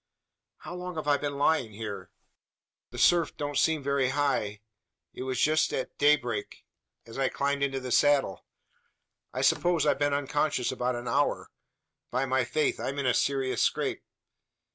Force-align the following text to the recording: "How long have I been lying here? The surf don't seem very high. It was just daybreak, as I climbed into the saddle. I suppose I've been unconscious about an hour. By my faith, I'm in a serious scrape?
"How 0.61 0.73
long 0.73 0.95
have 0.95 1.07
I 1.07 1.17
been 1.17 1.37
lying 1.37 1.73
here? 1.73 2.09
The 2.89 2.97
surf 2.97 3.37
don't 3.37 3.59
seem 3.59 3.83
very 3.83 4.09
high. 4.09 4.61
It 5.13 5.21
was 5.21 5.39
just 5.39 5.71
daybreak, 5.99 6.65
as 7.05 7.19
I 7.19 7.29
climbed 7.29 7.61
into 7.61 7.79
the 7.79 7.91
saddle. 7.91 8.43
I 9.31 9.41
suppose 9.41 9.85
I've 9.85 9.99
been 9.99 10.11
unconscious 10.15 10.71
about 10.71 10.95
an 10.95 11.07
hour. 11.07 11.51
By 12.09 12.25
my 12.25 12.45
faith, 12.45 12.79
I'm 12.79 12.97
in 12.97 13.05
a 13.05 13.13
serious 13.13 13.61
scrape? 13.61 14.03